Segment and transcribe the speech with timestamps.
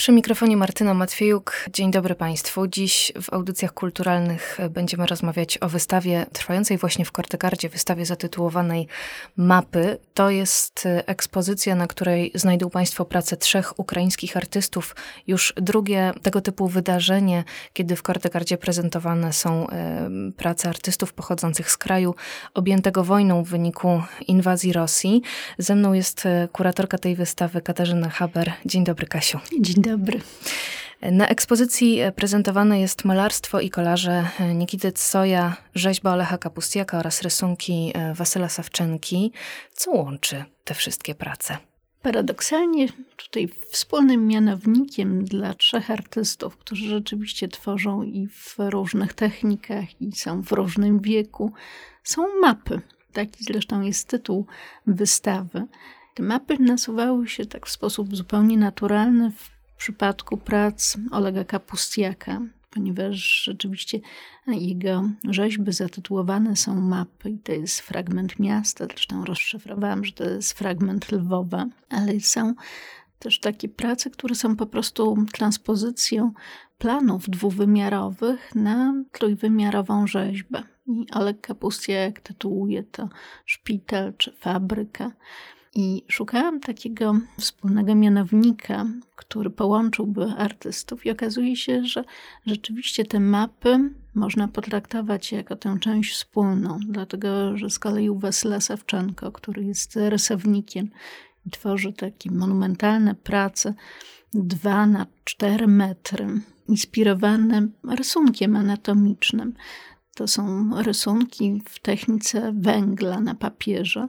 [0.00, 1.52] Przy mikrofonie Martyna Matwiejuk.
[1.72, 2.66] Dzień dobry Państwu.
[2.66, 8.86] Dziś w audycjach kulturalnych będziemy rozmawiać o wystawie trwającej właśnie w Kortegardzie, wystawie zatytułowanej
[9.36, 9.98] Mapy.
[10.14, 14.96] To jest ekspozycja, na której znajdą Państwo pracę trzech ukraińskich artystów.
[15.26, 19.66] Już drugie tego typu wydarzenie, kiedy w Kortegardzie prezentowane są
[20.36, 22.14] prace artystów pochodzących z kraju
[22.54, 25.22] objętego wojną w wyniku inwazji Rosji.
[25.58, 28.52] Ze mną jest kuratorka tej wystawy Katarzyna Haber.
[28.66, 29.38] Dzień dobry Kasiu.
[29.60, 30.20] Dzień dobry dobry.
[31.02, 38.48] Na ekspozycji prezentowane jest malarstwo i kolarze Nikity Tsoja, rzeźba Olecha Kapustiaka oraz rysunki Wasyla
[38.48, 39.32] Sawczenki.
[39.72, 41.58] Co łączy te wszystkie prace?
[42.02, 50.12] Paradoksalnie tutaj wspólnym mianownikiem dla trzech artystów, którzy rzeczywiście tworzą i w różnych technikach i
[50.12, 51.52] są w różnym wieku,
[52.04, 52.80] są mapy.
[53.12, 54.46] Taki zresztą jest tytuł
[54.86, 55.66] wystawy.
[56.14, 63.42] Te mapy nasuwały się tak w sposób zupełnie naturalny w przypadku prac Olega Kapustiaka, ponieważ
[63.44, 64.00] rzeczywiście
[64.46, 70.52] jego rzeźby zatytułowane są mapy i to jest fragment miasta, zresztą rozszyfrowałam, że to jest
[70.52, 72.54] fragment Lwowa, ale są
[73.18, 76.32] też takie prace, które są po prostu transpozycją
[76.78, 80.62] planów dwuwymiarowych na trójwymiarową rzeźbę.
[80.86, 83.08] I Oleg Kapustiak tytułuje to
[83.46, 85.12] szpital czy fabryka.
[85.74, 92.04] I szukałam takiego wspólnego mianownika, który połączyłby artystów, i okazuje się, że
[92.46, 98.60] rzeczywiście te mapy można potraktować jako tę część wspólną, dlatego że z kolei u Wasyla
[98.60, 100.90] Sawczenko, który jest rysownikiem
[101.46, 103.74] i tworzy takie monumentalne prace
[104.34, 106.26] 2 na 4 metry,
[106.68, 109.54] inspirowane rysunkiem anatomicznym.
[110.14, 114.08] To są rysunki w technice węgla na papierze,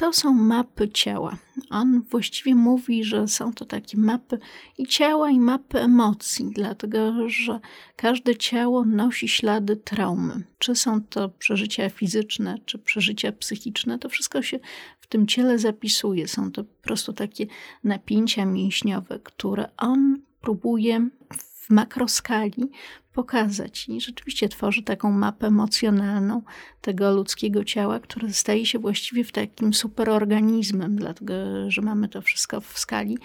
[0.00, 1.36] to są mapy ciała.
[1.70, 4.38] On właściwie mówi, że są to takie mapy
[4.78, 7.60] i ciała, i mapy emocji, dlatego że
[7.96, 10.42] każde ciało nosi ślady traumy.
[10.58, 14.60] Czy są to przeżycia fizyczne, czy przeżycia psychiczne, to wszystko się
[15.00, 16.28] w tym ciele zapisuje.
[16.28, 17.46] Są to po prostu takie
[17.84, 22.70] napięcia mięśniowe, które on próbuje w makroskali
[23.12, 23.88] pokazać.
[23.88, 26.42] I rzeczywiście tworzy taką mapę emocjonalną
[26.80, 31.34] tego ludzkiego ciała, które staje się właściwie w takim superorganizmem, dlatego
[31.68, 33.18] że mamy to wszystko w skali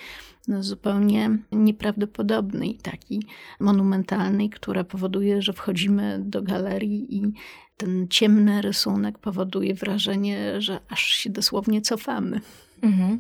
[0.48, 3.20] no, zupełnie nieprawdopodobnej, takiej
[3.60, 7.34] monumentalnej, która powoduje, że wchodzimy do galerii i
[7.78, 12.42] ten ciemny rysunek powoduje wrażenie, że aż się dosłownie cofamy.
[12.82, 13.20] Mhm.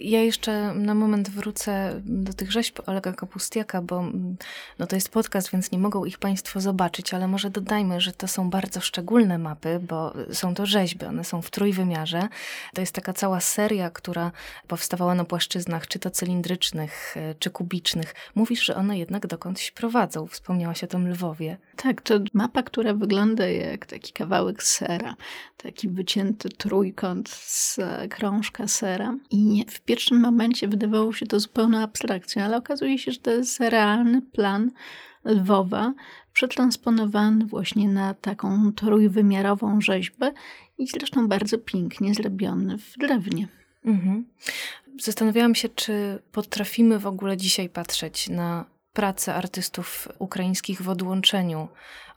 [0.00, 4.36] Ja jeszcze na moment wrócę do tych rzeźb Olega Kapustiaka, bo mm,
[4.78, 8.28] no to jest podcast, więc nie mogą ich Państwo zobaczyć, ale może dodajmy, że to
[8.28, 12.28] są bardzo szczególne mapy, bo są to rzeźby, one są w trójwymiarze.
[12.74, 14.32] To jest taka cała seria, która
[14.68, 18.14] powstawała na płaszczyznach, czy to cylindrycznych, e, czy kubicznych.
[18.34, 20.26] Mówisz, że one jednak dokądś prowadzą.
[20.26, 21.56] Wspomniałaś o tym Lwowie.
[21.76, 25.16] Tak, to mapa, która wygląda jak taki kawałek sera,
[25.56, 27.78] taki wycięty trójkąt z
[28.10, 28.85] krążka sera
[29.30, 33.60] i w pierwszym momencie wydawało się to zupełną abstrakcją, ale okazuje się, że to jest
[33.60, 34.70] realny plan
[35.24, 35.92] Lwowa,
[36.32, 40.32] przetransponowany właśnie na taką trójwymiarową rzeźbę
[40.78, 43.48] i zresztą bardzo pięknie zrobiony w drewnie.
[43.84, 44.26] Mhm.
[45.00, 51.68] Zastanawiałam się, czy potrafimy w ogóle dzisiaj patrzeć na pracę artystów ukraińskich w odłączeniu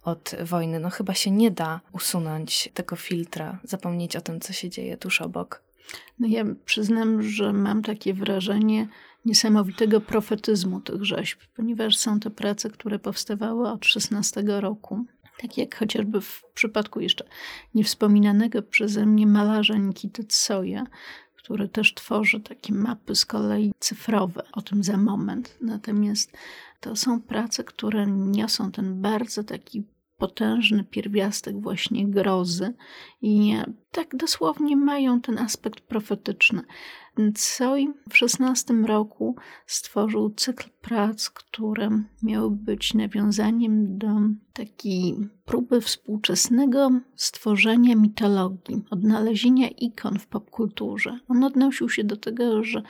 [0.03, 0.79] od wojny.
[0.79, 5.21] No chyba się nie da usunąć tego filtra, zapomnieć o tym, co się dzieje tuż
[5.21, 5.68] obok.
[6.19, 8.87] No ja przyznam, że mam takie wrażenie
[9.25, 15.05] niesamowitego profetyzmu tych rzeźb, ponieważ są to prace, które powstawały od XVI roku.
[15.41, 17.25] Tak jak chociażby w przypadku jeszcze
[17.75, 20.85] niewspominanego przeze mnie malarza Nikity Tsoja,
[21.35, 24.43] który też tworzy takie mapy z kolei cyfrowe.
[24.51, 25.57] O tym za moment.
[25.61, 26.37] Natomiast
[26.79, 29.83] to są prace, które niosą ten bardzo taki
[30.19, 32.73] potężny pierwiastek właśnie grozy
[33.21, 33.53] i
[33.91, 36.61] tak dosłownie mają ten aspekt profetyczny.
[37.33, 39.35] Tsoi w XVI roku
[39.65, 41.89] stworzył cykl prac, które
[42.23, 44.07] miały być nawiązaniem do
[44.53, 51.19] takiej próby współczesnego stworzenia mitologii, odnalezienia ikon w popkulturze.
[51.27, 52.83] On odnosił się do tego, że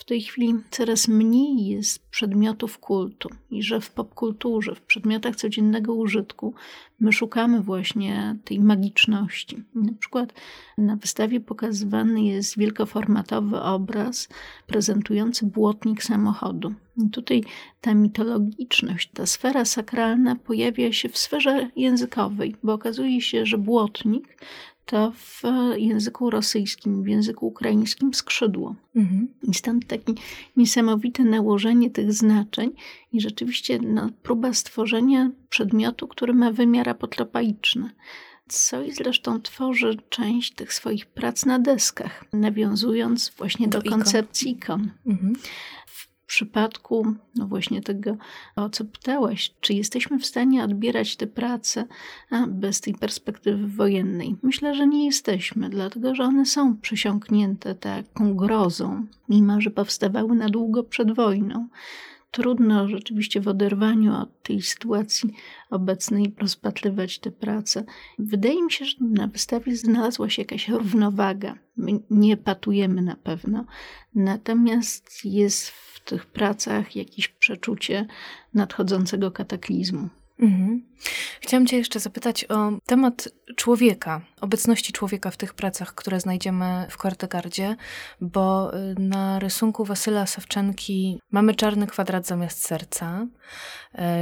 [0.00, 5.94] w tej chwili coraz mniej jest przedmiotów kultu i że w popkulturze, w przedmiotach codziennego
[5.94, 6.54] użytku
[7.00, 9.64] my szukamy właśnie tej magiczności.
[9.74, 10.34] Na przykład
[10.78, 14.28] na wystawie pokazywany jest wielkoformatowy obraz
[14.66, 16.74] prezentujący błotnik samochodu.
[17.06, 17.44] I tutaj
[17.80, 24.36] ta mitologiczność, ta sfera sakralna pojawia się w sferze językowej, bo okazuje się, że błotnik
[24.90, 25.42] to w
[25.76, 28.74] języku rosyjskim, w języku ukraińskim skrzydło.
[28.96, 29.28] Mhm.
[29.42, 30.12] I stąd takie
[30.56, 32.70] niesamowite nałożenie tych znaczeń
[33.12, 37.90] i rzeczywiście no, próba stworzenia przedmiotu, który ma wymiar apotropaiczny
[38.48, 44.50] co i zresztą tworzy część tych swoich prac na deskach, nawiązując właśnie do, do koncepcji
[44.50, 44.90] ikon.
[45.06, 45.34] Mhm.
[45.86, 48.16] W przypadku no właśnie tego,
[48.56, 51.86] o co pytałaś, czy jesteśmy w stanie odbierać te prace
[52.48, 54.36] bez tej perspektywy wojennej?
[54.42, 60.48] Myślę, że nie jesteśmy, dlatego że one są przesiąknięte taką grozą, mimo że powstawały na
[60.48, 61.68] długo przed wojną
[62.30, 65.34] trudno rzeczywiście w oderwaniu od tej sytuacji
[65.70, 67.84] obecnej rozpatrywać te prace.
[68.18, 71.58] Wydaje mi się, że na wystawie znalazła się jakaś równowaga.
[71.76, 73.64] My nie patujemy na pewno,
[74.14, 78.06] natomiast jest w tych pracach jakieś przeczucie
[78.54, 80.08] nadchodzącego kataklizmu.
[80.40, 80.82] Mhm.
[81.40, 86.96] Chciałam Cię jeszcze zapytać o temat człowieka, obecności człowieka w tych pracach, które znajdziemy w
[86.96, 87.76] Kortegardzie,
[88.20, 93.26] bo y, na rysunku Wasyla Sawczenki mamy czarny kwadrat zamiast serca.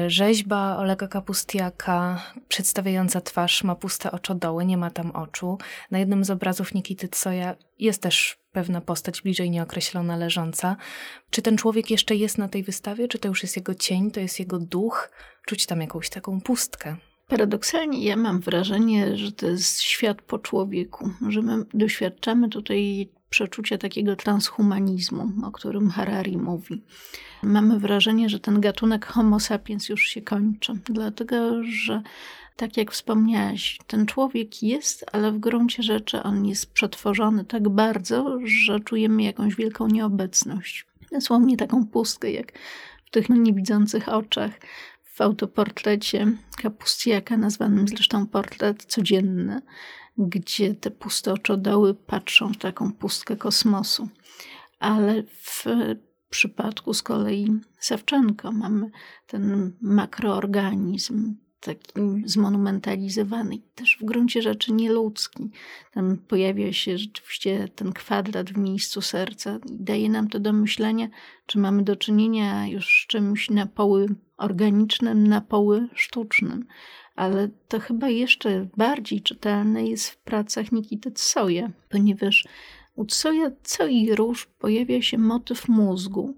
[0.07, 5.59] Y, rzeźba Olega Kapustiaka przedstawiająca twarz ma puste oczodoły, nie ma tam oczu.
[5.91, 10.77] Na jednym z obrazów Nikity Tsoja jest też pewna postać bliżej nieokreślona leżąca.
[11.31, 13.09] Czy ten człowiek jeszcze jest na tej wystawie?
[13.09, 15.11] Czy to już jest jego cień, to jest jego duch?
[15.47, 16.97] Czuć tam jakąś taką pustkę.
[17.29, 23.79] Paradoksalnie ja mam wrażenie, że to jest świat po człowieku, że my doświadczamy tutaj przeczucia
[23.79, 26.83] takiego transhumanizmu, o którym Harari mówi.
[27.43, 32.03] Mamy wrażenie, że ten gatunek Homo sapiens już się kończy, dlatego że
[32.59, 38.39] tak jak wspomniałaś, ten człowiek jest, ale w gruncie rzeczy on jest przetworzony tak bardzo,
[38.45, 40.87] że czujemy jakąś wielką nieobecność.
[41.13, 42.53] Dosłownie taką pustkę, jak
[43.05, 44.51] w tych niewidzących oczach
[45.15, 46.33] w autoportrecie
[46.63, 49.63] Kapustiaka, nazwanym zresztą portret codzienny,
[50.19, 54.09] gdzie te puste oczodoły patrzą w taką pustkę kosmosu.
[54.79, 55.65] Ale w
[56.31, 58.91] przypadku z kolei Sawczenko mamy
[59.27, 61.93] ten makroorganizm, taki
[62.25, 65.51] zmonumentalizowany, też w gruncie rzeczy nieludzki.
[65.93, 71.09] Tam pojawia się rzeczywiście ten kwadrat w miejscu serca i daje nam to do myślenia,
[71.47, 76.67] czy mamy do czynienia już z czymś na poły organicznym, na poły sztucznym.
[77.17, 82.47] Ale to chyba jeszcze bardziej czytelne jest w pracach Nikity Tsoja, ponieważ
[82.95, 86.37] u Tsoja co i róż pojawia się motyw mózgu,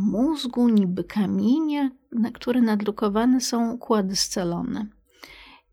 [0.00, 4.86] mózgu, niby kamienia, na które nadrukowane są układy scalone.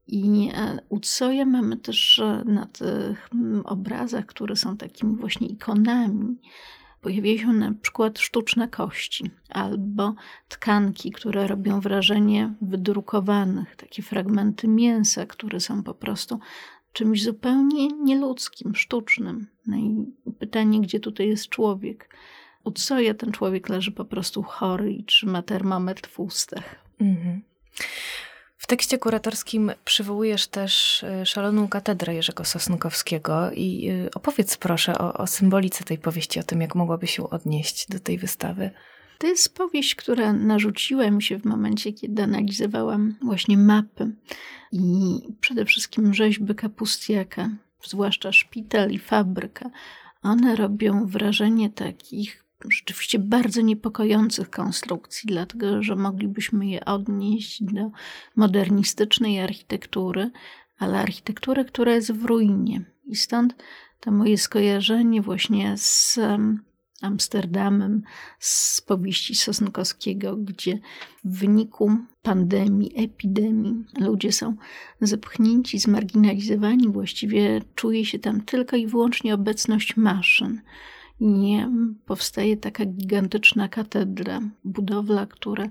[0.07, 6.37] I e, u Tsoja mamy też na tych mm, obrazach, które są takimi właśnie ikonami,
[7.01, 10.15] pojawiają się na przykład sztuczne kości albo
[10.47, 16.39] tkanki, które robią wrażenie wydrukowanych, takie fragmenty mięsa, które są po prostu
[16.93, 19.47] czymś zupełnie nieludzkim, sztucznym.
[19.67, 20.05] No i
[20.39, 22.09] pytanie, gdzie tutaj jest człowiek?
[22.67, 26.75] U Tsoja ten człowiek leży po prostu chory i trzyma termometr w ustach.
[27.01, 27.41] Mhm.
[28.57, 35.13] W tekście kuratorskim przywołujesz też y, szaloną katedrę Jerzego Sosnkowskiego i y, opowiedz proszę o,
[35.13, 38.71] o symbolice tej powieści, o tym, jak mogłaby się odnieść do tej wystawy.
[39.17, 44.11] To jest powieść, która narzuciła mi się w momencie, kiedy analizowałam właśnie mapy
[44.71, 44.81] i
[45.41, 47.49] przede wszystkim rzeźby Kapustiaka,
[47.83, 49.69] zwłaszcza szpital i fabryka.
[50.23, 57.91] One robią wrażenie takich rzeczywiście bardzo niepokojących konstrukcji, dlatego że moglibyśmy je odnieść do
[58.35, 60.31] modernistycznej architektury,
[60.77, 62.85] ale architektury, która jest w ruinie.
[63.05, 63.55] I stąd
[63.99, 66.19] to moje skojarzenie właśnie z
[67.01, 68.03] Amsterdamem,
[68.39, 70.79] z powieści Sosnkowskiego, gdzie
[71.23, 74.55] w wyniku pandemii, epidemii ludzie są
[75.01, 80.61] zepchnięci, zmarginalizowani, właściwie czuje się tam tylko i wyłącznie obecność maszyn
[81.19, 81.69] nie
[82.05, 85.69] powstaje taka gigantyczna katedra, budowla, która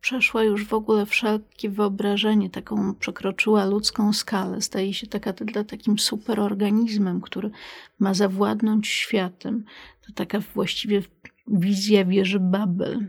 [0.00, 4.60] przeszła już w ogóle wszelkie wyobrażenie, taką przekroczyła ludzką skalę.
[4.60, 7.50] Staje się ta katedra takim superorganizmem, który
[7.98, 9.64] ma zawładnąć światem.
[10.06, 11.02] To taka właściwie
[11.46, 13.08] wizja wieży Babel,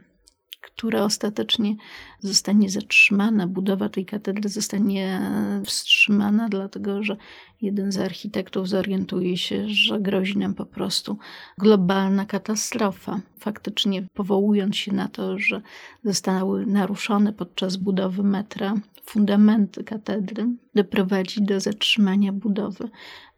[0.62, 1.76] która ostatecznie
[2.20, 3.48] zostanie zatrzymana.
[3.48, 5.22] Budowa tej katedry zostanie
[5.66, 7.18] wstrzymana, dlatego że
[7.62, 11.18] jeden z architektów zorientuje się, że grozi nam po prostu
[11.58, 13.20] globalna katastrofa.
[13.40, 15.62] Faktycznie powołując się na to, że
[16.04, 18.76] zostały naruszone podczas budowy metra
[19.06, 22.90] fundamenty katedry, doprowadzi do zatrzymania budowy.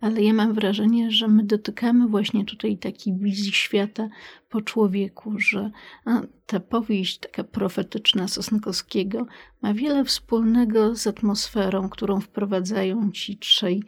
[0.02, 4.10] Ale ja mam wrażenie, że my dotykamy właśnie tutaj takiej wizji świata
[4.50, 5.72] po człowieku, że
[6.46, 9.26] ta powieść taka profetyczna Sosnkowskiego
[9.62, 13.84] ma wiele wspólnego z atmosferą, którą wprowadzają ci trzej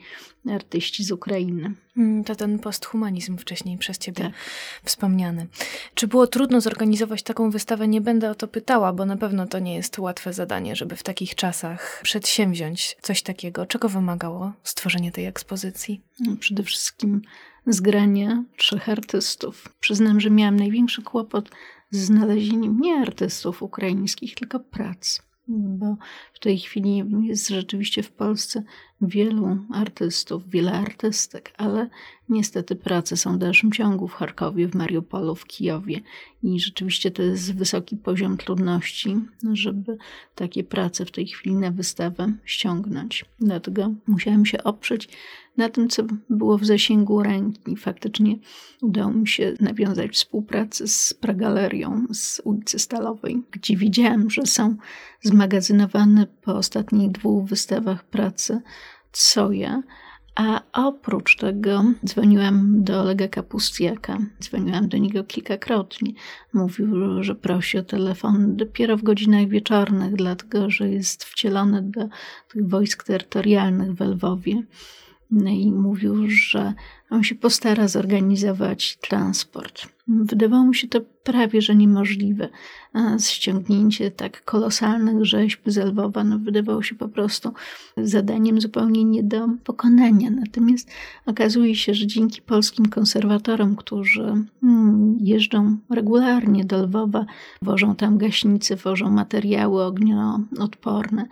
[0.50, 1.72] artyści z Ukrainy.
[1.98, 4.34] Mm, to ten posthumanizm wcześniej przez ciebie tak.
[4.84, 5.48] wspomniany.
[5.94, 7.88] Czy było trudno zorganizować taką wystawę?
[7.88, 11.03] Nie będę o to pytała, bo na pewno to nie jest łatwe zadanie, żeby w
[11.03, 13.65] takich czasach przedsięwziąć coś takiego.
[13.65, 16.01] Czego wymagało stworzenie tej ekspozycji?
[16.20, 17.22] No, przede wszystkim
[17.67, 19.70] zgranie trzech artystów.
[19.79, 21.50] Przyznam, że miałam największy kłopot
[21.91, 25.98] z znalezieniem nie artystów ukraińskich, tylko prac bo
[26.46, 28.64] tej chwili jest rzeczywiście w Polsce
[29.02, 31.90] wielu artystów, wiele artystek, ale
[32.30, 36.02] niestety prace są w dalszym ciągu w Charkowie, w Mariupolu, w Kijowie
[36.44, 39.16] i rzeczywiście to jest wysoki poziom trudności,
[39.54, 39.98] żeby
[40.36, 43.25] takie prace w tej chwili na wystawę ściągnąć.
[43.40, 45.10] Dlatego musiałam się oprzeć
[45.58, 47.75] na tym, co było w zasięgu ręki.
[47.75, 48.36] Faktycznie
[48.82, 54.75] udało mi się nawiązać współpracę z Pragalerią z ulicy Stalowej, gdzie widziałam, że są
[55.22, 58.62] zmagazynowane po ostatnich dwóch wystawach prace
[59.12, 59.84] Coja,
[60.36, 64.18] a oprócz tego dzwoniłam do Olega Kapustiaka.
[64.42, 66.12] Dzwoniłam do niego kilkakrotnie.
[66.54, 72.08] Mówił, że prosi o telefon dopiero w godzinach wieczornych, dlatego że jest wcielony do
[72.48, 74.63] tych wojsk terytorialnych w Lwowie.
[75.32, 76.74] No i mówił, że
[77.10, 79.95] on się postara zorganizować transport.
[80.08, 82.50] Wydawało mi się to prawie, że niemożliwe.
[83.20, 87.54] Ściągnięcie tak kolosalnych rzeźb z Lwowa no, wydawało się po prostu
[87.98, 90.30] zadaniem zupełnie nie do pokonania.
[90.30, 90.92] Natomiast
[91.26, 97.26] okazuje się, że dzięki polskim konserwatorom, którzy hmm, jeżdżą regularnie do Lwowa,
[97.62, 101.28] wożą tam gaśnice, wożą materiały ognioodporne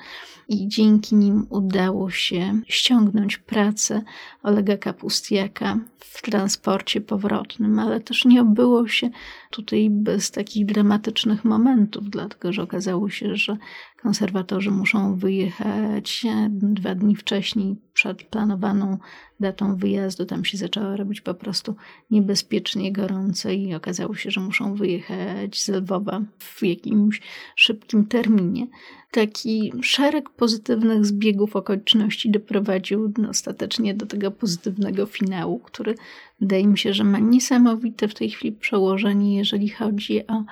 [0.50, 4.02] i dzięki nim udało się ściągnąć pracę
[4.44, 9.10] Olega Kapustiaka w transporcie powrotnym, ale też nie obyło się
[9.50, 13.58] tutaj bez takich dramatycznych momentów, dlatego że okazało się, że
[14.04, 18.98] konserwatorzy muszą wyjechać dwa dni wcześniej przed planowaną
[19.40, 20.26] datą wyjazdu.
[20.26, 21.76] Tam się zaczęło robić po prostu
[22.12, 27.22] niebezpiecznie gorąco i okazało się, że muszą wyjechać z Lwowa w jakimś
[27.56, 28.68] szybkim terminie.
[29.12, 35.96] Taki szereg pozytywnych zbiegów okoliczności doprowadził ostatecznie do tego pozytywnego finału, który
[36.40, 40.44] wydaje mi się, że ma niesamowite w tej chwili przełożenie, jeżeli chodzi o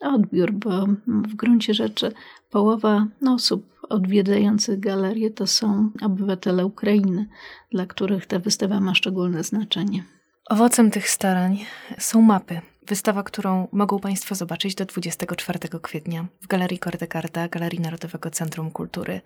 [0.00, 2.12] odbiór, bo w gruncie rzeczy
[2.50, 7.26] połowa osób odwiedzających galerię to są obywatele Ukrainy,
[7.72, 10.04] dla których ta wystawa ma szczególne znaczenie.
[10.50, 11.58] Owocem tych starań
[11.98, 12.60] są mapy.
[12.86, 19.20] Wystawa, którą mogą Państwo zobaczyć do 24 kwietnia w Galerii Kordegarda, Galerii Narodowego Centrum Kultury.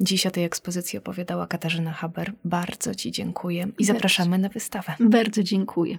[0.00, 2.32] Dziś o tej ekspozycji opowiadała Katarzyna Haber.
[2.44, 4.94] Bardzo Ci dziękuję i zapraszamy na wystawę.
[5.00, 5.98] Bardzo dziękuję.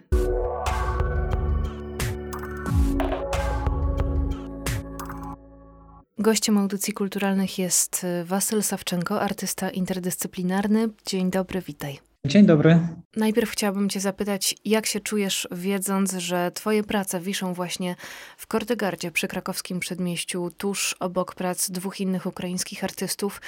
[6.28, 10.90] Gościem audycji kulturalnych jest Wasyl Sawczenko, artysta interdyscyplinarny.
[11.06, 12.00] Dzień dobry, witaj.
[12.26, 12.80] Dzień dobry.
[13.16, 17.96] Najpierw chciałabym Cię zapytać, jak się czujesz, wiedząc, że Twoje prace wiszą właśnie
[18.38, 23.42] w Kordegardzie przy krakowskim przedmieściu, tuż obok prac dwóch innych ukraińskich artystów,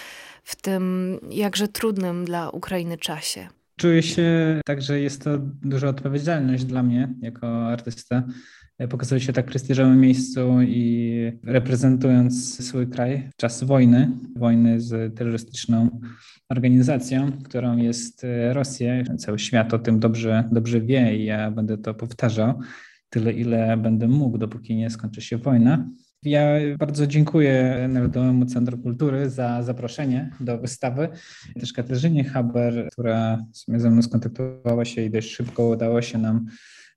[0.43, 3.47] w tym jakże trudnym dla Ukrainy czasie?
[3.79, 8.23] Czuję się tak, że jest to duża odpowiedzialność dla mnie jako artysta
[8.89, 16.01] pokazać się tak prestiżowym miejscu i reprezentując swój kraj w czas wojny, wojny z terrorystyczną
[16.49, 19.03] organizacją, którą jest Rosja.
[19.17, 22.59] Cały świat o tym dobrze, dobrze wie i ja będę to powtarzał
[23.09, 25.89] tyle, ile będę mógł, dopóki nie skończy się wojna.
[26.23, 31.09] Ja bardzo dziękuję Narodowemu Centrum Kultury za zaproszenie do wystawy.
[31.59, 36.45] Też Katarzynie Haber, która ze mną skontaktowała się i dość szybko udało się nam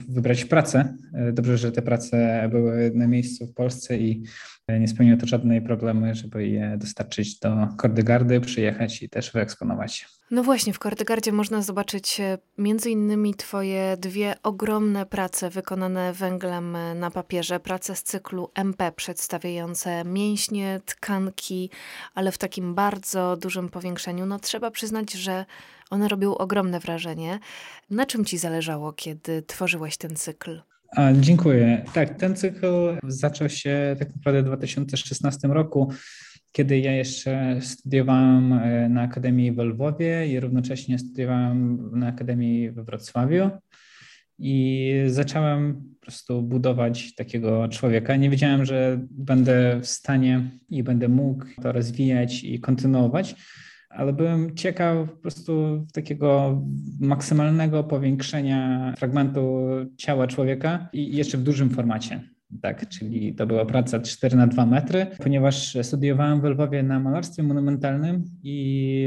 [0.09, 0.97] wybrać pracę.
[1.33, 4.23] Dobrze, że te prace były na miejscu w Polsce i
[4.69, 10.09] nie spełniło to żadnej problemy, żeby je dostarczyć do Kordygardy, przyjechać i też wyeksponować.
[10.31, 16.77] No właśnie, w Kordygardzie można zobaczyć e, między innymi twoje dwie ogromne prace wykonane węglem
[16.77, 21.71] e, na papierze, prace z cyklu MP przedstawiające mięśnie, tkanki,
[22.15, 24.27] ale w takim bardzo dużym powiększeniu.
[24.27, 25.45] No trzeba przyznać, że
[25.91, 27.39] one robią ogromne wrażenie.
[27.91, 30.63] Na czym ci zależało, kiedy tworzyłeś ten cykl?
[30.97, 31.85] A, dziękuję.
[31.95, 32.67] Tak, ten cykl
[33.07, 35.93] zaczął się tak naprawdę w 2016 roku,
[36.53, 42.85] kiedy ja jeszcze studiowałem e, na Akademii w Lwowie i równocześnie studiowałem na Akademii we
[42.85, 43.51] Wrocławiu.
[44.39, 48.17] I zacząłem po prostu budować takiego człowieka.
[48.17, 53.35] Nie wiedziałem, że będę w stanie i będę mógł to rozwijać i kontynuować
[53.95, 56.63] ale byłem ciekaw po prostu takiego
[57.01, 62.21] maksymalnego powiększenia fragmentu ciała człowieka i jeszcze w dużym formacie.
[62.63, 67.43] tak, czyli to była praca 4 na 2 metry, ponieważ studiowałem w Lwowie na malarstwie
[67.43, 69.07] monumentalnym i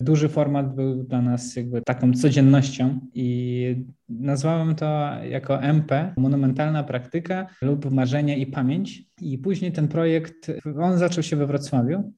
[0.00, 7.46] duży format był dla nas jakby taką codziennością i nazwałem to jako MP, monumentalna praktyka
[7.62, 9.02] lub marzenie i pamięć.
[9.20, 12.12] I później ten projekt, on zaczął się we Wrocławiu.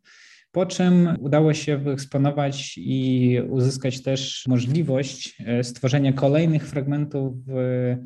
[0.52, 7.34] Po czym udało się wyeksponować i uzyskać też możliwość e, stworzenia kolejnych fragmentów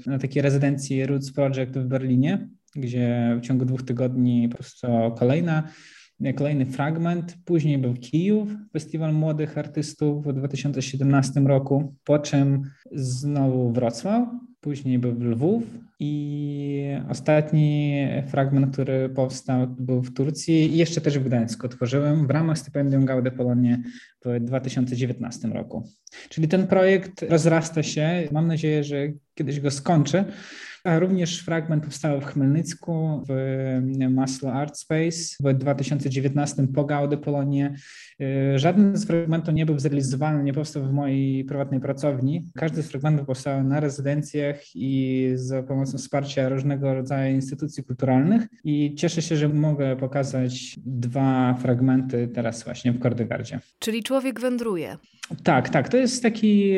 [0.06, 5.68] na takiej rezydencji Roots Project w Berlinie, gdzie w ciągu dwóch tygodni powstała kolejna
[6.34, 7.36] kolejny fragment.
[7.44, 12.62] Później był Kijów, Festiwal Młodych Artystów w 2017 roku, po czym
[12.92, 14.28] znowu Wrocław,
[14.60, 15.62] później był Lwów
[16.00, 22.30] i ostatni fragment, który powstał, był w Turcji i jeszcze też w Gdańsku otworzyłem w
[22.30, 23.82] ramach stypendium Gaude Polonie
[24.24, 25.88] w 2019 roku.
[26.28, 28.28] Czyli ten projekt rozrasta się.
[28.32, 28.96] Mam nadzieję, że
[29.34, 30.24] kiedyś go skończę
[30.84, 33.32] a również fragment powstał w Chmelnycku w
[34.10, 37.74] Maslo Art Space w 2019 po Gaudy Polonie.
[38.20, 42.44] Y, żaden z fragmentów nie był zrealizowany, nie powstał w mojej prywatnej pracowni.
[42.54, 48.94] Każdy z fragmentów powstał na rezydencjach i za pomocą wsparcia różnego rodzaju instytucji kulturalnych i
[48.94, 53.60] cieszę się, że mogę pokazać dwa fragmenty teraz właśnie w Kordegardzie.
[53.78, 54.96] Czyli człowiek wędruje.
[55.42, 55.88] Tak, tak.
[55.88, 56.72] To jest taki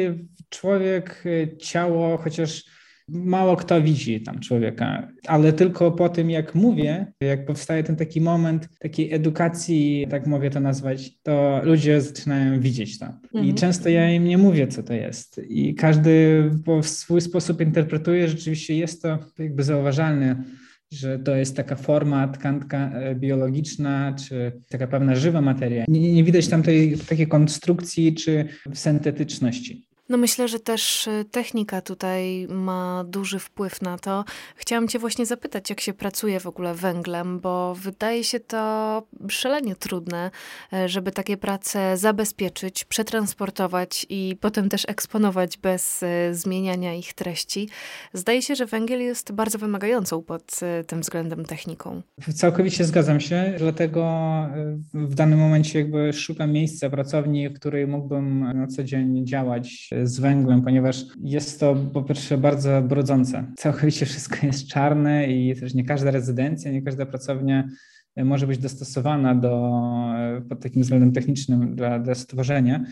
[0.48, 2.64] człowiek, y, ciało, chociaż
[3.08, 8.20] mało kto widzi tam człowieka, ale tylko po tym, jak mówię, jak powstaje ten taki
[8.20, 13.06] moment takiej edukacji, tak mogę to nazwać, to ludzie zaczynają widzieć to.
[13.06, 13.44] Mhm.
[13.44, 15.40] I często ja im nie mówię, co to jest.
[15.48, 16.42] I każdy
[16.82, 20.44] w swój sposób interpretuje, rzeczywiście jest to jakby zauważalne
[20.92, 25.84] że to jest taka forma, tkanka e, biologiczna, czy taka pewna żywa materia.
[25.88, 28.44] Nie, nie widać tam tej takiej konstrukcji czy
[28.74, 29.86] syntetyczności.
[30.08, 34.24] No myślę, że też y, technika tutaj ma duży wpływ na to.
[34.56, 39.76] Chciałam cię właśnie zapytać, jak się pracuje w ogóle węglem, bo wydaje się to szalenie
[39.76, 40.30] trudne,
[40.72, 47.68] e, żeby takie prace zabezpieczyć, przetransportować i potem też eksponować bez e, zmieniania ich treści.
[48.12, 52.02] Zdaje się, że węgiel jest bardzo wymagającą pod e, tym względem techniką.
[52.34, 54.04] Całkowicie zgadzam się, dlatego
[54.94, 60.20] w danym momencie jakby szukam miejsca, pracowni, w której mógłbym na co dzień działać z
[60.20, 63.44] węglem, ponieważ jest to po pierwsze bardzo brudzące.
[63.56, 67.68] Całkowicie wszystko jest czarne i też nie każda rezydencja, nie każda pracownia
[68.16, 69.72] może być dostosowana do,
[70.48, 72.84] pod takim względem technicznym dla, dla stworzenia.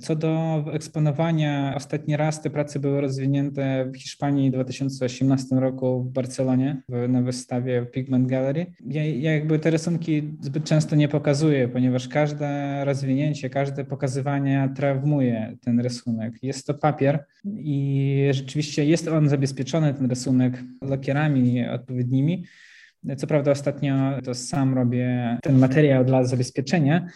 [0.00, 6.12] Co do eksponowania, ostatni raz te prace były rozwinięte w Hiszpanii w 2018 roku w
[6.12, 8.66] Barcelonie na wystawie Pigment Gallery.
[8.86, 15.56] Ja, ja, jakby te rysunki zbyt często nie pokazuję, ponieważ każde rozwinięcie, każde pokazywanie trawmuje
[15.60, 16.34] ten rysunek.
[16.42, 22.44] Jest to papier i rzeczywiście jest on zabezpieczony, ten rysunek, lakierami odpowiednimi.
[23.16, 27.06] Co prawda ostatnio to sam robię ten materiał dla zabezpieczenia,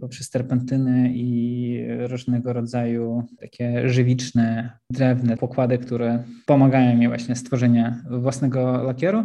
[0.00, 8.82] poprzez terpentyny i różnego rodzaju takie żywiczne, drewne pokłady, które pomagają mi właśnie stworzenia własnego
[8.82, 9.24] lakieru.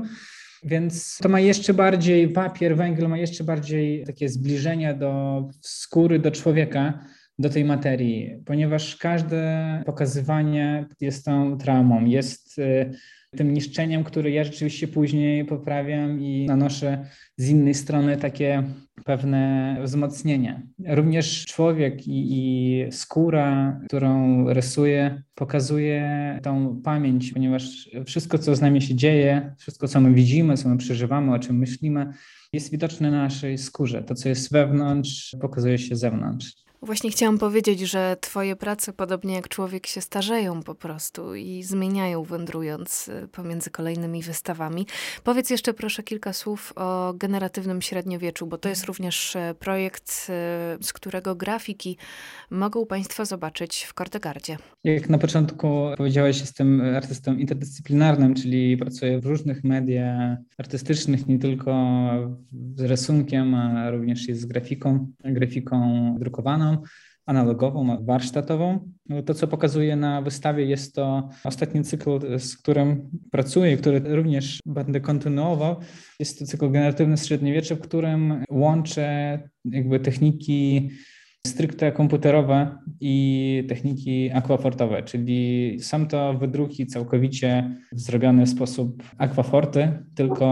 [0.64, 6.32] Więc to ma jeszcze bardziej, papier, węgiel ma jeszcze bardziej takie zbliżenie do skóry, do
[6.32, 7.06] człowieka,
[7.40, 12.92] do tej materii, ponieważ każde pokazywanie jest tą traumą, jest y,
[13.38, 17.06] tym niszczeniem, które ja rzeczywiście później poprawiam i nanoszę
[17.38, 18.64] z innej strony takie
[19.06, 20.68] pewne wzmocnienie.
[20.88, 28.82] Również człowiek i, i skóra, którą rysuję, pokazuje tą pamięć, ponieważ wszystko, co z nami
[28.82, 32.14] się dzieje, wszystko, co my widzimy, co my przeżywamy, o czym myślimy,
[32.54, 34.04] jest widoczne na naszej skórze.
[34.04, 36.56] To, co jest wewnątrz, pokazuje się zewnątrz.
[36.84, 42.24] Właśnie chciałam powiedzieć, że twoje prace, podobnie jak człowiek, się starzeją po prostu i zmieniają,
[42.24, 44.86] wędrując y, pomiędzy kolejnymi wystawami.
[45.24, 50.84] Powiedz jeszcze proszę kilka słów o generatywnym średniowieczu, bo to jest również y, projekt, y,
[50.84, 51.98] z którego grafiki
[52.50, 54.58] mogą Państwo zobaczyć w Kordegardzie.
[54.84, 55.68] Jak na początku
[55.98, 61.72] powiedziałeś, jestem artystą interdyscyplinarnym, czyli pracuję w różnych mediach artystycznych, nie tylko
[62.76, 66.71] z rysunkiem, a również z grafiką, grafiką drukowaną
[67.26, 68.92] analogową, warsztatową.
[69.10, 74.60] No, to, co pokazuję na wystawie, jest to ostatni cykl, z którym pracuję, który również
[74.66, 75.76] będę kontynuował.
[76.20, 80.90] Jest to cykl generatywny średniowiecze, w którym łączę jakby techniki
[81.48, 90.46] stricte komputerowe i techniki aquafortowe, czyli są to wydruki całkowicie zrobione w sposób aquaforty, tylko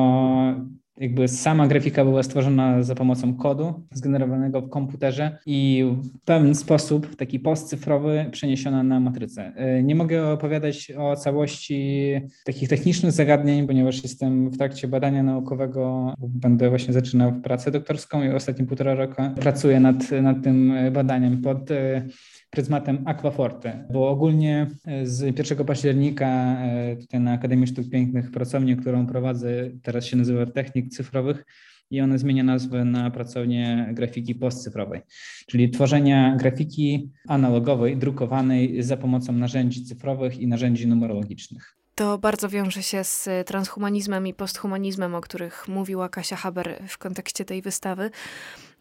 [1.00, 7.08] jakby sama grafika była stworzona za pomocą kodu zgenerowanego w komputerze i w pewien sposób,
[7.08, 9.54] w taki postcyfrowy, przeniesiona na matrycę.
[9.56, 12.12] E, nie mogę opowiadać o całości
[12.46, 18.30] takich technicznych zagadnień, ponieważ jestem w trakcie badania naukowego, będę właśnie zaczynał pracę doktorską i
[18.30, 22.08] ostatnie półtora roku pracuję nad, nad tym badaniem pod e,
[22.50, 26.58] pryzmatem Aquaforte, bo ogólnie e, z 1 października
[27.02, 29.50] tutaj na Akademii Sztuk Pięknych pracownię, którą prowadzę,
[29.84, 31.45] teraz się nazywa Technik Cyfrowych
[31.91, 35.02] i ona zmienia nazwę na pracownię grafiki postcyfrowej,
[35.47, 41.75] czyli tworzenia grafiki analogowej, drukowanej za pomocą narzędzi cyfrowych i narzędzi numerologicznych.
[41.95, 47.45] To bardzo wiąże się z transhumanizmem i posthumanizmem, o których mówiła Kasia Haber w kontekście
[47.45, 48.12] tej wystawy.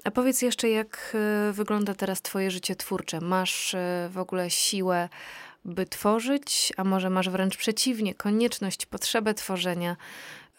[0.04, 1.16] A powiedz jeszcze, jak
[1.48, 3.20] e, wygląda teraz Twoje życie twórcze?
[3.20, 5.08] Masz e, w ogóle siłę,
[5.64, 9.96] by tworzyć, a może masz wręcz przeciwnie, konieczność, potrzebę tworzenia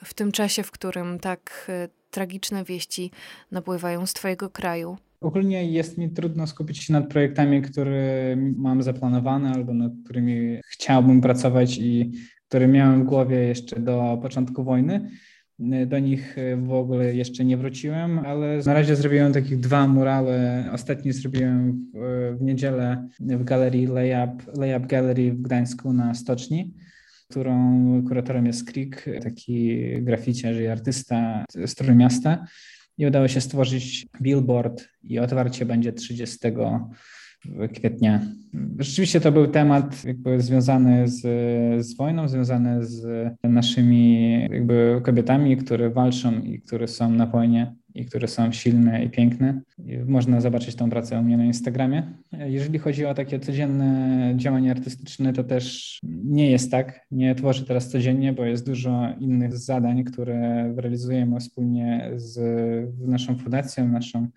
[0.04, 3.12] w tym czasie, w którym tak e, tragiczne wieści
[3.52, 4.98] napływają z Twojego kraju?
[5.22, 11.22] Ogólnie jest mi trudno skupić się nad projektami, które mam zaplanowane albo nad którymi chciałbym
[11.22, 12.12] pracować i
[12.48, 15.10] które miałem w głowie jeszcze do początku wojny.
[15.88, 20.70] Do nich w ogóle jeszcze nie wróciłem, ale na razie zrobiłem takich dwa murale.
[20.74, 26.74] Ostatni zrobiłem w, w niedzielę w galerii Layup, Layup Gallery w Gdańsku na Stoczni
[27.30, 32.46] którą kuratorem jest Krik, taki graficiarz i artysta z Trójmiasta.
[32.98, 36.38] I udało się stworzyć billboard i otwarcie będzie 30
[37.76, 38.22] kwietnia.
[38.80, 41.22] Rzeczywiście to był temat jakby związany z,
[41.86, 43.06] z wojną, związany z
[43.44, 49.10] naszymi jakby kobietami, które walczą i które są na wojnie i które są silne i
[49.10, 49.62] piękne.
[50.06, 52.14] Można zobaczyć tą pracę u mnie na Instagramie.
[52.32, 57.06] Jeżeli chodzi o takie codzienne działania artystyczne, to też nie jest tak.
[57.12, 62.40] Nie tworzę teraz codziennie, bo jest dużo innych zadań, które realizujemy wspólnie z
[63.00, 64.28] naszą fundacją, naszą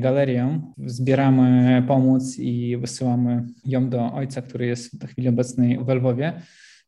[0.00, 0.72] galerią.
[0.86, 6.32] Zbieramy pomoc i wysyłamy ją do ojca, który jest w chwili obecnej w Lwowie.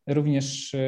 [0.07, 0.79] Również e,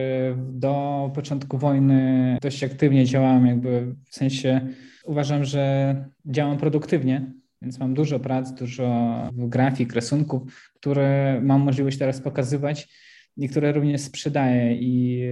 [0.53, 4.61] do początku wojny dość aktywnie działałem, jakby w sensie
[5.11, 5.95] uważam, że
[6.25, 12.89] działam produktywnie, więc mam dużo prac, dużo grafik, rysunków, które mam możliwość teraz pokazywać
[13.37, 15.25] i które również sprzedaję i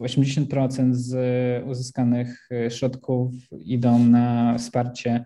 [0.00, 1.14] 80% z
[1.66, 5.24] uzyskanych środków idą na wsparcie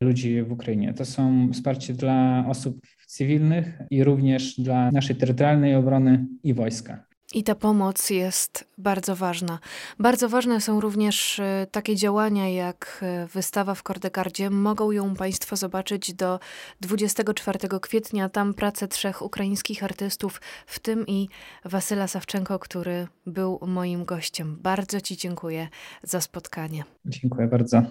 [0.00, 0.94] ludzi w Ukrainie.
[0.94, 7.06] To są wsparcie dla osób cywilnych i również dla naszej terytorialnej obrony i wojska.
[7.34, 9.58] I ta pomoc jest bardzo ważna.
[9.98, 14.50] Bardzo ważne są również e, takie działania jak e, wystawa w Kordegardzie.
[14.50, 16.40] Mogą ją Państwo zobaczyć do
[16.80, 18.28] 24 kwietnia.
[18.28, 21.28] Tam pracę trzech ukraińskich artystów, w tym i
[21.64, 24.58] Wasyla Sawczenko, który był moim gościem.
[24.62, 25.68] Bardzo Ci dziękuję
[26.02, 26.84] za spotkanie.
[27.06, 27.82] Dziękuję bardzo.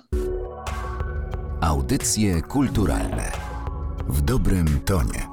[1.62, 3.32] Audycje kulturalne
[4.08, 5.33] w dobrym tonie.